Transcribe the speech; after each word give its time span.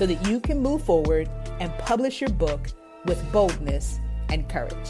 so 0.00 0.06
that 0.06 0.26
you 0.26 0.40
can 0.40 0.58
move 0.58 0.82
forward 0.82 1.28
and 1.60 1.70
publish 1.76 2.22
your 2.22 2.30
book 2.30 2.68
with 3.04 3.22
boldness 3.32 4.00
and 4.30 4.48
courage. 4.48 4.88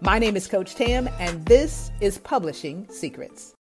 My 0.00 0.20
name 0.20 0.36
is 0.36 0.46
Coach 0.46 0.76
Tam, 0.76 1.08
and 1.18 1.44
this 1.44 1.90
is 2.00 2.18
Publishing 2.18 2.86
Secrets. 2.88 3.52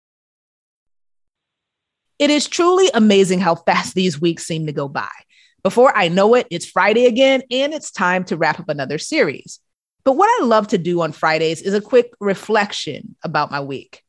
It 2.19 2.29
is 2.29 2.47
truly 2.47 2.91
amazing 2.93 3.41
how 3.41 3.55
fast 3.55 3.95
these 3.95 4.21
weeks 4.21 4.45
seem 4.45 4.67
to 4.67 4.73
go 4.73 4.87
by. 4.87 5.09
Before 5.63 5.97
I 5.97 6.09
know 6.09 6.35
it, 6.35 6.47
it's 6.51 6.67
Friday 6.67 7.07
again, 7.07 7.41
and 7.51 7.73
it's 7.73 7.91
time 7.91 8.25
to 8.25 8.37
wrap 8.37 8.61
up 8.61 8.69
another 8.69 8.99
series. 8.99 9.61
But 10.05 10.19
what 10.19 10.43
I 10.43 10.45
love 10.45 10.69
to 10.69 10.79
do 10.79 11.01
on 11.01 11.13
Fridays 11.13 11.63
is 11.63 11.73
a 11.73 11.81
quick 11.81 12.13
reflection 12.21 13.17
about 13.25 13.51
my 13.51 13.63
week. 13.63 14.03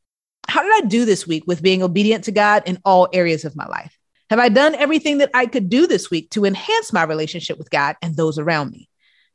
How 0.48 0.62
did 0.62 0.84
I 0.84 0.86
do 0.86 1.06
this 1.06 1.26
week 1.26 1.44
with 1.46 1.62
being 1.62 1.82
obedient 1.82 2.24
to 2.24 2.32
God 2.32 2.64
in 2.66 2.78
all 2.84 3.08
areas 3.10 3.46
of 3.46 3.56
my 3.56 3.66
life? 3.66 3.98
Have 4.34 4.40
I 4.40 4.48
done 4.48 4.74
everything 4.74 5.18
that 5.18 5.30
I 5.32 5.46
could 5.46 5.68
do 5.68 5.86
this 5.86 6.10
week 6.10 6.28
to 6.30 6.44
enhance 6.44 6.92
my 6.92 7.04
relationship 7.04 7.56
with 7.56 7.70
God 7.70 7.94
and 8.02 8.16
those 8.16 8.36
around 8.36 8.72
me? 8.72 8.88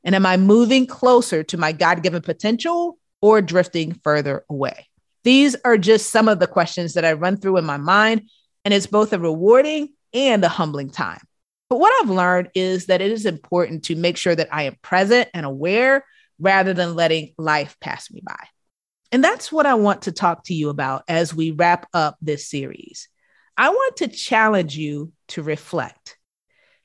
And 0.03 0.13
am 0.13 0.25
I 0.25 0.36
moving 0.36 0.88
closer 0.88 1.41
to 1.41 1.58
my 1.58 1.72
God 1.72 2.03
given 2.03 2.22
potential 2.22 2.97
or 3.22 3.41
drifting 3.41 3.94
further 4.03 4.44
away? 4.50 4.89
These 5.23 5.56
are 5.64 5.78
just 5.78 6.11
some 6.11 6.28
of 6.28 6.41
the 6.41 6.47
questions 6.47 6.95
that 6.95 7.06
I 7.06 7.14
run 7.14 7.38
through 7.38 7.56
in 7.56 7.64
my 7.64 7.78
mind, 7.78 8.30
and 8.66 8.73
it's 8.73 8.88
both 8.88 9.14
a 9.14 9.19
rewarding 9.19 9.94
and 10.14 10.44
a 10.44 10.50
humbling 10.50 10.89
time. 10.89 11.22
But 11.69 11.80
what 11.80 11.94
I've 12.03 12.09
learned 12.09 12.50
is 12.53 12.88
that 12.88 13.00
it 13.00 13.09
is 13.09 13.25
important 13.25 13.86
to 13.86 13.95
make 13.95 14.17
sure 14.17 14.36
that 14.36 14.53
I 14.53 14.63
am 14.63 14.75
present 14.81 15.30
and 15.34 15.45
aware 15.45 16.03
rather 16.39 16.73
than 16.73 16.95
letting 16.95 17.36
life 17.38 17.78
pass 17.80 18.11
me 18.11 18.19
by. 18.22 18.47
And 19.13 19.23
that's 19.23 19.50
what 19.50 19.66
I 19.66 19.75
want 19.75 20.02
to 20.02 20.11
talk 20.11 20.44
to 20.47 20.53
you 20.53 20.67
about 20.67 21.03
as 21.08 21.34
we 21.34 21.52
wrap 21.52 21.88
up 21.94 22.17
this 22.22 22.50
series. 22.50 23.08
I 23.60 23.72
want 23.72 23.98
to 23.98 24.08
challenge 24.08 24.78
you 24.78 25.12
to 25.30 25.44
reflect 25.44 26.18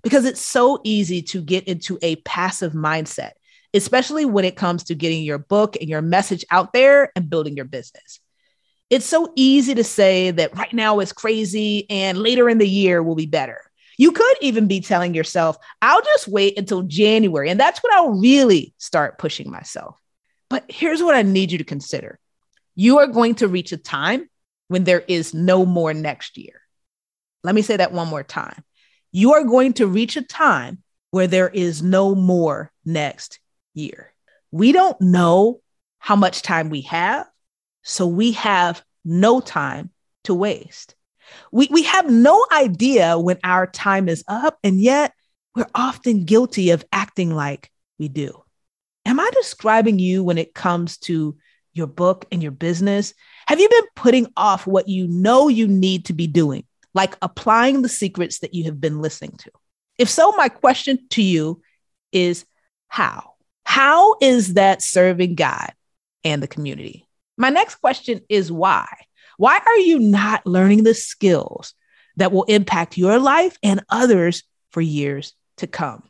because 0.02 0.24
it's 0.24 0.40
so 0.40 0.80
easy 0.82 1.22
to 1.22 1.40
get 1.40 1.68
into 1.68 2.00
a 2.02 2.16
passive 2.16 2.72
mindset, 2.72 3.30
especially 3.72 4.24
when 4.24 4.44
it 4.44 4.56
comes 4.56 4.82
to 4.84 4.96
getting 4.96 5.22
your 5.22 5.38
book 5.38 5.76
and 5.80 5.88
your 5.88 6.02
message 6.02 6.44
out 6.50 6.72
there 6.72 7.12
and 7.14 7.30
building 7.30 7.54
your 7.54 7.64
business. 7.64 8.18
It's 8.90 9.06
so 9.06 9.32
easy 9.36 9.76
to 9.76 9.84
say 9.84 10.32
that 10.32 10.58
right 10.58 10.72
now 10.72 10.98
is 10.98 11.12
crazy 11.12 11.88
and 11.88 12.18
later 12.18 12.48
in 12.48 12.58
the 12.58 12.68
year 12.68 13.04
will 13.04 13.14
be 13.14 13.26
better. 13.26 13.60
You 13.96 14.10
could 14.10 14.36
even 14.40 14.66
be 14.66 14.80
telling 14.80 15.14
yourself, 15.14 15.56
I'll 15.80 16.02
just 16.02 16.26
wait 16.26 16.58
until 16.58 16.82
January. 16.82 17.50
And 17.50 17.60
that's 17.60 17.84
when 17.84 17.92
I'll 17.92 18.18
really 18.18 18.74
start 18.78 19.18
pushing 19.18 19.48
myself. 19.48 19.96
But 20.50 20.64
here's 20.68 21.04
what 21.04 21.14
I 21.14 21.22
need 21.22 21.52
you 21.52 21.58
to 21.58 21.64
consider 21.64 22.18
you 22.74 22.98
are 22.98 23.06
going 23.06 23.36
to 23.36 23.46
reach 23.46 23.70
a 23.70 23.76
time 23.76 24.28
when 24.66 24.82
there 24.82 25.04
is 25.06 25.34
no 25.34 25.64
more 25.64 25.94
next 25.94 26.36
year. 26.36 26.62
Let 27.44 27.54
me 27.54 27.62
say 27.62 27.76
that 27.76 27.92
one 27.92 28.08
more 28.08 28.24
time. 28.24 28.64
You 29.12 29.34
are 29.34 29.44
going 29.44 29.74
to 29.74 29.86
reach 29.86 30.16
a 30.16 30.22
time 30.22 30.82
where 31.10 31.28
there 31.28 31.48
is 31.48 31.82
no 31.82 32.14
more 32.14 32.72
next 32.84 33.38
year. 33.74 34.12
We 34.50 34.72
don't 34.72 35.00
know 35.00 35.60
how 35.98 36.16
much 36.16 36.42
time 36.42 36.70
we 36.70 36.80
have, 36.82 37.26
so 37.82 38.06
we 38.06 38.32
have 38.32 38.82
no 39.04 39.40
time 39.40 39.90
to 40.24 40.34
waste. 40.34 40.96
We, 41.52 41.68
we 41.70 41.84
have 41.84 42.10
no 42.10 42.44
idea 42.52 43.18
when 43.18 43.38
our 43.44 43.66
time 43.66 44.08
is 44.08 44.24
up, 44.26 44.58
and 44.64 44.80
yet 44.80 45.12
we're 45.54 45.66
often 45.74 46.24
guilty 46.24 46.70
of 46.70 46.84
acting 46.92 47.30
like 47.30 47.70
we 47.98 48.08
do. 48.08 48.42
Am 49.06 49.20
I 49.20 49.30
describing 49.34 49.98
you 49.98 50.24
when 50.24 50.38
it 50.38 50.54
comes 50.54 50.98
to 50.98 51.36
your 51.74 51.86
book 51.86 52.26
and 52.32 52.42
your 52.42 52.52
business? 52.52 53.14
Have 53.46 53.60
you 53.60 53.68
been 53.68 53.86
putting 53.94 54.26
off 54.36 54.66
what 54.66 54.88
you 54.88 55.06
know 55.06 55.48
you 55.48 55.68
need 55.68 56.06
to 56.06 56.12
be 56.12 56.26
doing, 56.26 56.64
like 56.94 57.16
applying 57.20 57.82
the 57.82 57.88
secrets 57.88 58.38
that 58.40 58.54
you 58.54 58.64
have 58.64 58.80
been 58.80 59.00
listening 59.00 59.36
to? 59.38 59.50
If 59.98 60.08
so, 60.08 60.32
my 60.32 60.48
question 60.48 60.98
to 61.10 61.22
you 61.22 61.60
is 62.12 62.44
how? 62.88 63.34
How 63.64 64.16
is 64.20 64.54
that 64.54 64.82
serving 64.82 65.34
God 65.34 65.72
and 66.24 66.42
the 66.42 66.48
community? 66.48 67.08
My 67.36 67.50
next 67.50 67.76
question 67.76 68.20
is 68.28 68.50
why? 68.50 68.86
Why 69.36 69.58
are 69.64 69.78
you 69.78 69.98
not 69.98 70.46
learning 70.46 70.84
the 70.84 70.94
skills 70.94 71.74
that 72.16 72.32
will 72.32 72.44
impact 72.44 72.96
your 72.96 73.18
life 73.18 73.56
and 73.62 73.84
others 73.88 74.44
for 74.70 74.80
years 74.80 75.34
to 75.56 75.66
come? 75.66 76.04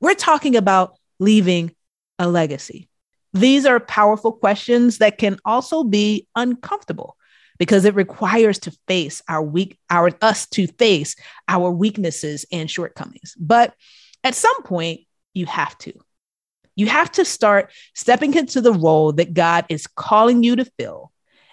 We're 0.00 0.14
talking 0.14 0.56
about 0.56 0.98
leaving 1.18 1.74
a 2.18 2.28
legacy. 2.28 2.88
These 3.32 3.64
are 3.64 3.80
powerful 3.80 4.32
questions 4.32 4.98
that 4.98 5.18
can 5.18 5.38
also 5.44 5.84
be 5.84 6.26
uncomfortable 6.34 7.16
because 7.60 7.84
it 7.84 7.94
requires 7.94 8.58
to 8.58 8.72
face 8.88 9.22
our 9.28 9.42
weak 9.42 9.78
our 9.90 10.10
us 10.22 10.46
to 10.48 10.66
face 10.66 11.14
our 11.46 11.70
weaknesses 11.70 12.46
and 12.50 12.68
shortcomings. 12.68 13.36
But 13.38 13.74
at 14.24 14.34
some 14.34 14.62
point 14.64 15.02
you 15.34 15.46
have 15.46 15.76
to. 15.78 15.92
You 16.74 16.86
have 16.86 17.12
to 17.12 17.24
start 17.24 17.70
stepping 17.94 18.34
into 18.34 18.62
the 18.62 18.72
role 18.72 19.12
that 19.12 19.34
God 19.34 19.66
is 19.68 19.86
calling 19.86 20.42
you 20.42 20.56
to 20.56 20.64
fill 20.78 21.12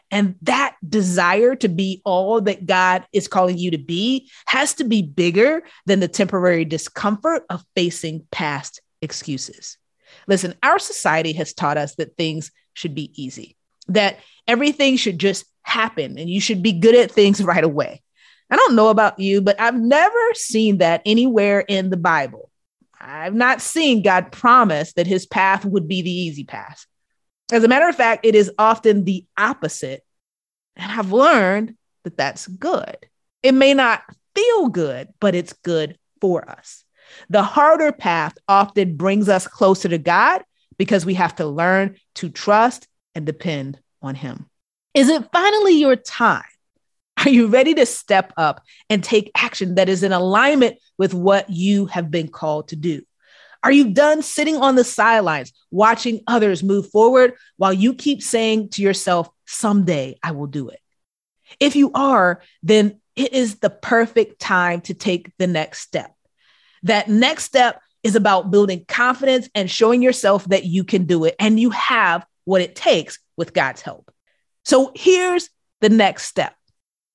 and 0.10 0.36
that 0.44 0.78
desire 0.88 1.56
to 1.58 1.68
be 1.68 2.02
all 2.06 2.40
that 2.40 2.66
God 2.66 3.06
is 3.12 3.28
calling 3.28 3.58
you 3.58 3.72
to 3.72 3.78
be 3.78 4.32
has 4.46 4.76
to 4.76 4.86
be 4.86 5.02
bigger 5.02 5.64
than 5.86 6.00
the 6.00 6.08
temporary 6.08 6.64
discomfort 6.64 7.44
of 7.50 7.66
facing 7.76 8.26
past 8.32 8.82
excuses. 9.02 9.78
Listen, 10.26 10.56
our 10.64 10.80
society 10.80 11.34
has 11.34 11.54
taught 11.54 11.78
us 11.78 11.96
that 11.96 12.16
things 12.16 12.52
should 12.74 12.96
be 12.96 13.12
easy, 13.22 13.58
that 13.90 14.20
everything 14.48 14.96
should 14.96 15.20
just 15.20 15.44
happen 15.68 16.18
and 16.18 16.30
you 16.30 16.42
should 16.42 16.64
be 16.64 16.74
good 16.74 16.96
at 16.96 17.12
things 17.12 17.44
right 17.44 17.64
away. 17.64 18.02
I 18.50 18.56
don't 18.56 18.76
know 18.76 18.90
about 18.90 19.20
you, 19.20 19.42
but 19.42 19.60
I've 19.60 19.80
never 19.80 20.34
seen 20.34 20.78
that 20.78 21.02
anywhere 21.06 21.60
in 21.60 21.90
the 21.90 21.98
Bible. 21.98 22.50
I've 23.00 23.36
not 23.36 23.62
seen 23.62 24.02
God 24.02 24.32
promise 24.32 24.94
that 24.94 25.08
his 25.08 25.26
path 25.26 25.66
would 25.66 25.88
be 25.88 26.02
the 26.02 26.12
easy 26.12 26.46
path. 26.46 26.86
As 27.52 27.64
a 27.64 27.68
matter 27.68 27.88
of 27.88 27.96
fact, 27.96 28.26
it 28.26 28.36
is 28.36 28.52
often 28.58 29.04
the 29.04 29.26
opposite. 29.38 30.04
And 30.76 30.92
I've 30.92 31.12
learned 31.12 31.76
that 32.04 32.18
that's 32.18 32.48
good. 32.48 32.98
It 33.44 33.54
may 33.54 33.74
not 33.74 34.04
feel 34.36 34.70
good, 34.70 35.10
but 35.20 35.36
it's 35.36 35.54
good 35.54 35.98
for 36.22 36.50
us. 36.50 36.84
The 37.30 37.44
harder 37.44 37.92
path 37.92 38.38
often 38.48 38.96
brings 38.96 39.30
us 39.30 39.48
closer 39.48 39.90
to 39.90 39.98
God 39.98 40.44
because 40.78 41.06
we 41.06 41.16
have 41.16 41.36
to 41.36 41.46
learn 41.46 41.98
to 42.16 42.30
trust 42.30 42.88
and 43.16 43.26
depend 43.26 43.80
on 44.02 44.16
Him. 44.16 44.50
Is 44.98 45.10
it 45.10 45.30
finally 45.32 45.74
your 45.74 45.96
time? 45.96 46.42
Are 47.24 47.30
you 47.30 47.46
ready 47.46 47.76
to 47.76 47.86
step 47.86 48.34
up 48.36 48.64
and 48.90 49.04
take 49.04 49.30
action 49.36 49.76
that 49.76 49.90
is 49.90 50.02
in 50.02 50.12
alignment 50.12 50.80
with 50.98 51.14
what 51.14 51.52
you 51.52 51.86
have 51.86 52.10
been 52.10 52.30
called 52.30 52.70
to 52.70 52.76
do? 52.76 53.04
Are 53.62 53.72
you 53.72 53.92
done 53.92 54.24
sitting 54.24 54.58
on 54.58 54.74
the 54.74 54.84
sidelines 54.84 55.54
watching 55.70 56.22
others 56.26 56.64
move 56.64 56.90
forward 56.90 57.36
while 57.58 57.74
you 57.74 57.94
keep 57.94 58.24
saying 58.24 58.70
to 58.70 58.82
yourself, 58.82 59.30
someday 59.46 60.18
I 60.24 60.32
will 60.32 60.48
do 60.48 60.70
it? 60.70 60.80
If 61.60 61.76
you 61.76 61.92
are, 61.94 62.42
then 62.64 63.00
it 63.16 63.34
is 63.34 63.60
the 63.60 63.70
perfect 63.70 64.42
time 64.42 64.82
to 64.82 64.96
take 64.96 65.32
the 65.38 65.46
next 65.46 65.82
step. 65.82 66.12
That 66.82 67.08
next 67.08 67.44
step 67.44 67.80
is 68.02 68.16
about 68.16 68.50
building 68.50 68.84
confidence 68.88 69.48
and 69.54 69.70
showing 69.70 70.02
yourself 70.02 70.46
that 70.46 70.66
you 70.66 70.84
can 70.84 71.06
do 71.06 71.26
it 71.26 71.36
and 71.40 71.60
you 71.60 71.70
have 71.70 72.26
what 72.46 72.62
it 72.62 72.76
takes 72.76 73.20
with 73.36 73.54
God's 73.54 73.82
help. 73.82 74.12
So 74.68 74.92
here's 74.94 75.50
the 75.80 75.88
next 75.88 76.26
step 76.26 76.54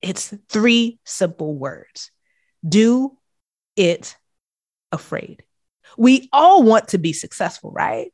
it's 0.01 0.33
three 0.49 0.97
simple 1.05 1.55
words 1.55 2.09
do 2.67 3.15
it 3.75 4.17
afraid. 4.91 5.43
We 5.95 6.29
all 6.33 6.63
want 6.63 6.89
to 6.89 6.97
be 6.97 7.13
successful, 7.13 7.71
right? 7.71 8.11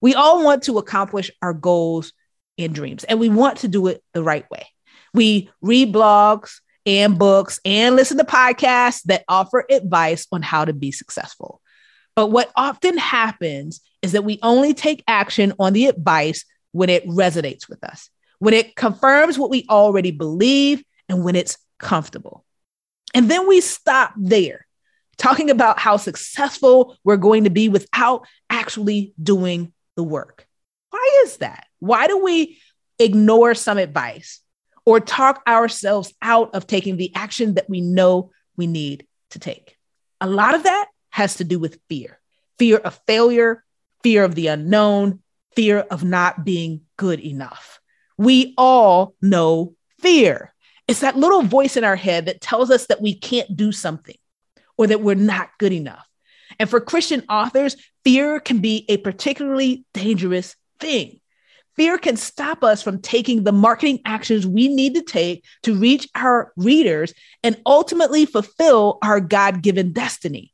We 0.00 0.14
all 0.14 0.42
want 0.42 0.62
to 0.64 0.78
accomplish 0.78 1.30
our 1.42 1.52
goals 1.52 2.14
and 2.56 2.74
dreams, 2.74 3.04
and 3.04 3.20
we 3.20 3.28
want 3.28 3.58
to 3.58 3.68
do 3.68 3.88
it 3.88 4.02
the 4.14 4.22
right 4.22 4.50
way. 4.50 4.66
We 5.12 5.50
read 5.60 5.92
blogs 5.92 6.60
and 6.86 7.18
books 7.18 7.60
and 7.66 7.94
listen 7.94 8.16
to 8.16 8.24
podcasts 8.24 9.02
that 9.02 9.24
offer 9.28 9.66
advice 9.68 10.26
on 10.32 10.40
how 10.40 10.64
to 10.64 10.72
be 10.72 10.92
successful. 10.92 11.60
But 12.16 12.28
what 12.28 12.50
often 12.56 12.96
happens 12.96 13.82
is 14.00 14.12
that 14.12 14.24
we 14.24 14.38
only 14.42 14.72
take 14.72 15.04
action 15.06 15.52
on 15.58 15.74
the 15.74 15.88
advice 15.88 16.46
when 16.70 16.88
it 16.88 17.06
resonates 17.06 17.68
with 17.68 17.84
us, 17.84 18.08
when 18.42 18.54
it 18.54 18.74
confirms 18.74 19.38
what 19.38 19.50
we 19.50 19.64
already 19.70 20.10
believe, 20.10 20.82
and 21.08 21.22
when 21.22 21.36
it's 21.36 21.56
comfortable. 21.78 22.44
And 23.14 23.30
then 23.30 23.46
we 23.46 23.60
stop 23.60 24.14
there 24.16 24.66
talking 25.16 25.48
about 25.48 25.78
how 25.78 25.96
successful 25.96 26.98
we're 27.04 27.18
going 27.18 27.44
to 27.44 27.50
be 27.50 27.68
without 27.68 28.26
actually 28.50 29.14
doing 29.22 29.72
the 29.94 30.02
work. 30.02 30.44
Why 30.90 31.22
is 31.24 31.36
that? 31.36 31.68
Why 31.78 32.08
do 32.08 32.18
we 32.24 32.58
ignore 32.98 33.54
some 33.54 33.78
advice 33.78 34.40
or 34.84 34.98
talk 34.98 35.40
ourselves 35.46 36.12
out 36.20 36.52
of 36.56 36.66
taking 36.66 36.96
the 36.96 37.14
action 37.14 37.54
that 37.54 37.70
we 37.70 37.80
know 37.80 38.32
we 38.56 38.66
need 38.66 39.06
to 39.30 39.38
take? 39.38 39.76
A 40.20 40.28
lot 40.28 40.56
of 40.56 40.64
that 40.64 40.88
has 41.10 41.36
to 41.36 41.44
do 41.44 41.60
with 41.60 41.78
fear 41.88 42.18
fear 42.58 42.78
of 42.78 42.98
failure, 43.06 43.62
fear 44.02 44.24
of 44.24 44.34
the 44.34 44.48
unknown, 44.48 45.20
fear 45.54 45.78
of 45.78 46.02
not 46.02 46.44
being 46.44 46.80
good 46.96 47.20
enough. 47.20 47.78
We 48.18 48.54
all 48.56 49.14
know 49.20 49.74
fear. 50.00 50.52
It's 50.88 51.00
that 51.00 51.16
little 51.16 51.42
voice 51.42 51.76
in 51.76 51.84
our 51.84 51.96
head 51.96 52.26
that 52.26 52.40
tells 52.40 52.70
us 52.70 52.86
that 52.86 53.00
we 53.00 53.14
can't 53.14 53.56
do 53.56 53.72
something 53.72 54.16
or 54.76 54.86
that 54.88 55.00
we're 55.00 55.14
not 55.14 55.50
good 55.58 55.72
enough. 55.72 56.06
And 56.58 56.68
for 56.68 56.80
Christian 56.80 57.24
authors, 57.28 57.76
fear 58.04 58.40
can 58.40 58.58
be 58.58 58.84
a 58.88 58.98
particularly 58.98 59.84
dangerous 59.94 60.56
thing. 60.80 61.20
Fear 61.76 61.98
can 61.98 62.16
stop 62.16 62.62
us 62.62 62.82
from 62.82 63.00
taking 63.00 63.44
the 63.44 63.52
marketing 63.52 64.00
actions 64.04 64.46
we 64.46 64.68
need 64.68 64.94
to 64.94 65.02
take 65.02 65.44
to 65.62 65.74
reach 65.74 66.08
our 66.14 66.52
readers 66.56 67.14
and 67.42 67.56
ultimately 67.64 68.26
fulfill 68.26 68.98
our 69.02 69.20
God 69.20 69.62
given 69.62 69.92
destiny. 69.92 70.52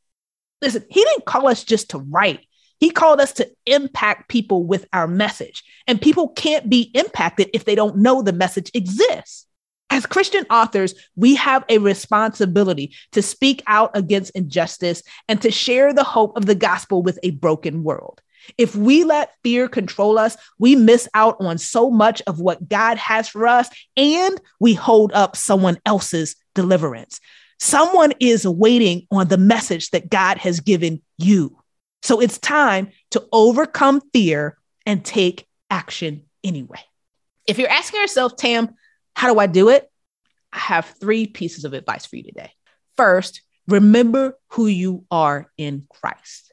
Listen, 0.62 0.84
He 0.88 1.02
didn't 1.02 1.25
call 1.25 1.49
us 1.49 1.64
just 1.64 1.90
to 1.90 1.99
write, 1.99 2.46
He 2.80 2.90
called 2.90 3.20
us 3.20 3.32
to 3.34 3.50
impact 3.66 4.28
people 4.28 4.64
with 4.64 4.86
our 4.92 5.08
message. 5.08 5.64
And 5.86 6.00
people 6.00 6.28
can't 6.28 6.69
be 6.69 6.90
impacted 6.94 7.50
if 7.52 7.64
they 7.64 7.75
don't 7.75 7.98
know 7.98 8.22
the 8.22 8.32
message 8.32 8.70
exists. 8.75 9.46
As 9.90 10.06
Christian 10.06 10.44
authors, 10.50 10.94
we 11.16 11.34
have 11.36 11.64
a 11.69 11.78
responsibility 11.78 12.94
to 13.12 13.22
speak 13.22 13.62
out 13.66 13.90
against 13.94 14.32
injustice 14.32 15.02
and 15.28 15.40
to 15.42 15.50
share 15.50 15.94
the 15.94 16.04
hope 16.04 16.36
of 16.36 16.46
the 16.46 16.54
gospel 16.54 17.02
with 17.02 17.19
a 17.22 17.30
broken 17.30 17.82
world. 17.82 18.20
If 18.56 18.76
we 18.76 19.04
let 19.04 19.32
fear 19.42 19.69
control 19.69 20.19
us, 20.19 20.36
we 20.58 20.76
miss 20.76 21.08
out 21.14 21.36
on 21.40 21.58
so 21.58 21.90
much 21.90 22.22
of 22.26 22.38
what 22.38 22.69
God 22.69 22.98
has 22.98 23.28
for 23.28 23.46
us 23.46 23.69
and 23.96 24.40
we 24.60 24.74
hold 24.74 25.12
up 25.12 25.36
someone 25.36 25.78
else's 25.84 26.36
deliverance. 26.54 27.20
Someone 27.58 28.12
is 28.20 28.46
waiting 28.46 29.06
on 29.10 29.28
the 29.28 29.38
message 29.38 29.90
that 29.90 30.10
God 30.10 30.38
has 30.38 30.60
given 30.60 31.02
you. 31.16 31.58
So 32.02 32.20
it's 32.20 32.38
time 32.38 32.88
to 33.10 33.26
overcome 33.32 34.00
fear 34.12 34.56
and 34.86 35.04
take 35.04 35.46
action 35.70 36.24
anyway. 36.44 36.80
If 37.46 37.58
you're 37.58 37.68
asking 37.68 38.00
yourself, 38.00 38.36
Tam, 38.36 38.74
how 39.14 39.32
do 39.32 39.38
I 39.38 39.46
do 39.46 39.68
it? 39.68 39.90
I 40.52 40.58
have 40.58 40.94
three 41.00 41.26
pieces 41.26 41.64
of 41.64 41.74
advice 41.74 42.06
for 42.06 42.16
you 42.16 42.22
today. 42.22 42.52
First, 42.96 43.42
remember 43.66 44.38
who 44.48 44.66
you 44.66 45.04
are 45.10 45.50
in 45.56 45.86
Christ. 45.88 46.52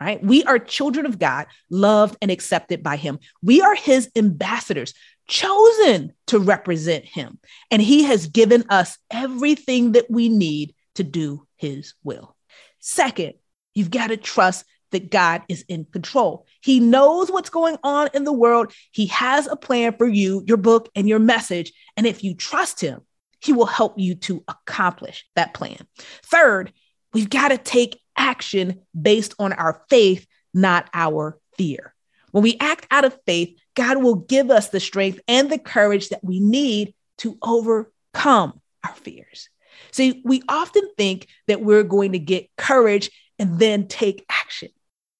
Right? 0.00 0.22
We 0.22 0.42
are 0.44 0.58
children 0.58 1.06
of 1.06 1.20
God, 1.20 1.46
loved 1.70 2.16
and 2.20 2.30
accepted 2.30 2.82
by 2.82 2.96
Him. 2.96 3.20
We 3.40 3.60
are 3.60 3.76
His 3.76 4.10
ambassadors, 4.16 4.94
chosen 5.28 6.12
to 6.26 6.40
represent 6.40 7.04
Him. 7.04 7.38
And 7.70 7.80
He 7.80 8.02
has 8.02 8.26
given 8.26 8.64
us 8.68 8.98
everything 9.12 9.92
that 9.92 10.10
we 10.10 10.28
need 10.28 10.74
to 10.96 11.04
do 11.04 11.46
His 11.56 11.94
will. 12.02 12.36
Second, 12.80 13.34
you've 13.74 13.92
got 13.92 14.08
to 14.08 14.16
trust 14.16 14.64
that 14.92 15.10
God 15.10 15.42
is 15.48 15.64
in 15.68 15.84
control. 15.84 16.46
He 16.60 16.80
knows 16.80 17.30
what's 17.30 17.50
going 17.50 17.76
on 17.82 18.08
in 18.14 18.24
the 18.24 18.32
world. 18.32 18.72
He 18.92 19.06
has 19.06 19.46
a 19.46 19.56
plan 19.56 19.96
for 19.96 20.06
you, 20.06 20.42
your 20.46 20.56
book, 20.56 20.88
and 20.94 21.08
your 21.08 21.18
message. 21.18 21.72
And 21.96 22.06
if 22.06 22.22
you 22.22 22.34
trust 22.34 22.80
Him, 22.80 23.00
He 23.40 23.52
will 23.52 23.66
help 23.66 23.98
you 23.98 24.14
to 24.16 24.44
accomplish 24.48 25.26
that 25.34 25.54
plan. 25.54 25.86
Third, 26.24 26.72
we've 27.12 27.30
got 27.30 27.48
to 27.48 27.58
take 27.58 28.00
action 28.16 28.80
based 28.98 29.34
on 29.38 29.52
our 29.52 29.84
faith, 29.90 30.26
not 30.54 30.88
our 30.94 31.38
fear. 31.56 31.94
When 32.30 32.42
we 32.42 32.56
act 32.60 32.86
out 32.90 33.04
of 33.04 33.18
faith, 33.26 33.58
God 33.74 34.02
will 34.02 34.14
give 34.14 34.50
us 34.50 34.68
the 34.68 34.80
strength 34.80 35.20
and 35.28 35.50
the 35.50 35.58
courage 35.58 36.10
that 36.10 36.24
we 36.24 36.40
need 36.40 36.94
to 37.18 37.38
overcome 37.42 38.60
our 38.84 38.94
fears. 38.94 39.48
See, 39.90 40.22
we 40.24 40.42
often 40.48 40.88
think 40.96 41.28
that 41.46 41.62
we're 41.62 41.82
going 41.82 42.12
to 42.12 42.18
get 42.18 42.50
courage 42.56 43.10
and 43.38 43.58
then 43.58 43.88
take 43.88 44.24
action. 44.28 44.70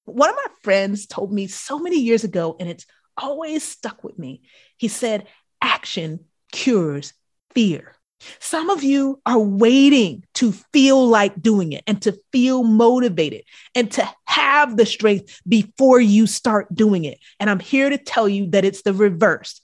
One 0.04 0.30
of 0.30 0.36
my 0.36 0.52
friends 0.62 1.06
told 1.06 1.32
me 1.32 1.46
so 1.46 1.78
many 1.78 2.00
years 2.00 2.24
ago, 2.24 2.56
and 2.58 2.68
it's 2.68 2.86
always 3.16 3.62
stuck 3.62 4.02
with 4.02 4.18
me. 4.18 4.42
He 4.76 4.88
said, 4.88 5.26
Action 5.60 6.24
cures 6.50 7.12
fear. 7.54 7.94
Some 8.38 8.70
of 8.70 8.82
you 8.82 9.20
are 9.26 9.38
waiting 9.38 10.24
to 10.34 10.52
feel 10.72 11.06
like 11.06 11.42
doing 11.42 11.72
it 11.72 11.82
and 11.86 12.00
to 12.02 12.18
feel 12.30 12.62
motivated 12.62 13.42
and 13.74 13.90
to 13.92 14.08
have 14.26 14.76
the 14.76 14.86
strength 14.86 15.40
before 15.46 16.00
you 16.00 16.26
start 16.26 16.72
doing 16.74 17.04
it. 17.04 17.18
And 17.40 17.50
I'm 17.50 17.60
here 17.60 17.90
to 17.90 17.98
tell 17.98 18.28
you 18.28 18.48
that 18.50 18.64
it's 18.64 18.82
the 18.82 18.94
reverse. 18.94 19.60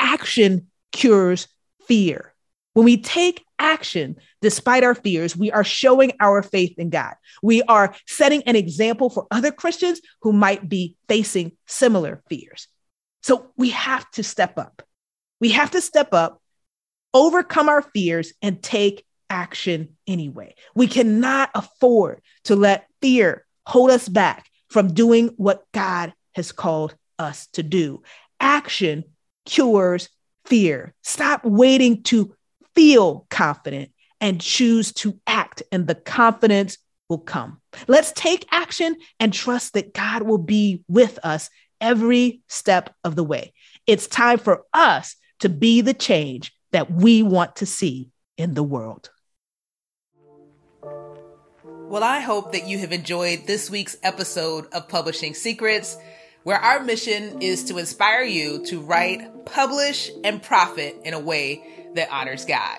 Action 0.00 0.68
cures 0.90 1.48
fear. 1.86 2.31
When 2.74 2.84
we 2.84 2.96
take 2.96 3.44
action 3.58 4.16
despite 4.40 4.82
our 4.82 4.94
fears, 4.94 5.36
we 5.36 5.50
are 5.50 5.64
showing 5.64 6.12
our 6.20 6.42
faith 6.42 6.78
in 6.78 6.90
God. 6.90 7.14
We 7.42 7.62
are 7.62 7.94
setting 8.06 8.42
an 8.44 8.56
example 8.56 9.10
for 9.10 9.26
other 9.30 9.52
Christians 9.52 10.00
who 10.22 10.32
might 10.32 10.68
be 10.68 10.96
facing 11.08 11.52
similar 11.66 12.22
fears. 12.28 12.68
So 13.22 13.52
we 13.56 13.70
have 13.70 14.10
to 14.12 14.24
step 14.24 14.58
up. 14.58 14.82
We 15.40 15.50
have 15.50 15.70
to 15.72 15.80
step 15.80 16.14
up, 16.14 16.40
overcome 17.14 17.68
our 17.68 17.82
fears, 17.82 18.32
and 18.42 18.62
take 18.62 19.04
action 19.28 19.96
anyway. 20.06 20.54
We 20.74 20.86
cannot 20.86 21.50
afford 21.54 22.20
to 22.44 22.56
let 22.56 22.86
fear 23.00 23.44
hold 23.66 23.90
us 23.90 24.08
back 24.08 24.46
from 24.68 24.94
doing 24.94 25.28
what 25.36 25.64
God 25.72 26.12
has 26.34 26.52
called 26.52 26.94
us 27.18 27.46
to 27.48 27.62
do. 27.62 28.02
Action 28.40 29.04
cures 29.44 30.08
fear. 30.46 30.94
Stop 31.02 31.44
waiting 31.44 32.02
to 32.04 32.34
feel 32.74 33.26
confident 33.30 33.90
and 34.20 34.40
choose 34.40 34.92
to 34.92 35.18
act, 35.26 35.62
and 35.72 35.86
the 35.86 35.94
confidence 35.94 36.78
will 37.08 37.18
come. 37.18 37.60
Let's 37.88 38.12
take 38.12 38.46
action 38.50 38.96
and 39.18 39.32
trust 39.32 39.74
that 39.74 39.92
God 39.92 40.22
will 40.22 40.38
be 40.38 40.84
with 40.88 41.18
us 41.24 41.50
every 41.80 42.40
step 42.48 42.94
of 43.02 43.16
the 43.16 43.24
way. 43.24 43.52
It's 43.86 44.06
time 44.06 44.38
for 44.38 44.62
us 44.72 45.16
to 45.40 45.48
be 45.48 45.80
the 45.80 45.94
change 45.94 46.52
that 46.70 46.90
we 46.90 47.22
want 47.22 47.56
to 47.56 47.66
see 47.66 48.10
in 48.38 48.54
the 48.54 48.62
world. 48.62 49.10
Well, 50.84 52.04
I 52.04 52.20
hope 52.20 52.52
that 52.52 52.66
you 52.66 52.78
have 52.78 52.92
enjoyed 52.92 53.46
this 53.46 53.68
week's 53.68 53.96
episode 54.02 54.66
of 54.72 54.88
Publishing 54.88 55.34
Secrets, 55.34 55.98
where 56.44 56.58
our 56.58 56.82
mission 56.82 57.42
is 57.42 57.64
to 57.64 57.76
inspire 57.76 58.22
you 58.22 58.64
to 58.66 58.80
write, 58.80 59.44
publish, 59.44 60.10
and 60.24 60.42
profit 60.42 60.96
in 61.04 61.12
a 61.12 61.20
way 61.20 61.62
that 61.94 62.10
honors 62.10 62.44
God. 62.44 62.78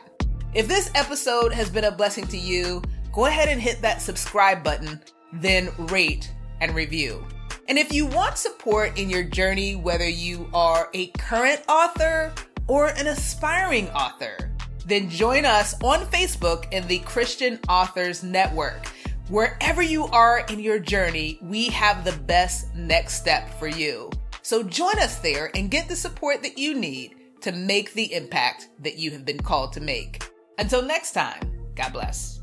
If 0.53 0.67
this 0.67 0.91
episode 0.93 1.51
has 1.53 1.69
been 1.69 1.85
a 1.85 1.91
blessing 1.91 2.27
to 2.27 2.37
you, 2.37 2.81
go 3.11 3.25
ahead 3.25 3.49
and 3.49 3.59
hit 3.59 3.81
that 3.81 4.01
subscribe 4.01 4.63
button, 4.63 5.01
then 5.33 5.69
rate 5.87 6.31
and 6.61 6.75
review. 6.75 7.25
And 7.67 7.79
if 7.79 7.93
you 7.93 8.05
want 8.05 8.37
support 8.37 8.99
in 8.99 9.09
your 9.09 9.23
journey, 9.23 9.75
whether 9.75 10.07
you 10.07 10.49
are 10.53 10.89
a 10.93 11.07
current 11.11 11.61
author 11.69 12.33
or 12.67 12.87
an 12.89 13.07
aspiring 13.07 13.89
author, 13.91 14.51
then 14.85 15.09
join 15.09 15.45
us 15.45 15.81
on 15.81 16.05
Facebook 16.07 16.71
in 16.71 16.85
the 16.87 16.99
Christian 16.99 17.59
Authors 17.69 18.21
Network. 18.21 18.87
Wherever 19.29 19.81
you 19.81 20.05
are 20.07 20.45
in 20.49 20.59
your 20.59 20.77
journey, 20.77 21.39
we 21.41 21.67
have 21.67 22.03
the 22.03 22.11
best 22.11 22.75
next 22.75 23.13
step 23.13 23.57
for 23.57 23.67
you. 23.67 24.11
So 24.41 24.61
join 24.61 24.99
us 24.99 25.19
there 25.19 25.49
and 25.55 25.71
get 25.71 25.87
the 25.87 25.95
support 25.95 26.43
that 26.43 26.57
you 26.57 26.75
need 26.75 27.15
to 27.43 27.51
make 27.51 27.93
the 27.93 28.13
impact 28.13 28.69
that 28.79 28.97
you 28.97 29.11
have 29.11 29.25
been 29.25 29.39
called 29.39 29.73
to 29.73 29.81
make. 29.81 30.23
Until 30.57 30.81
next 30.81 31.11
time, 31.11 31.41
God 31.75 31.93
bless. 31.93 32.42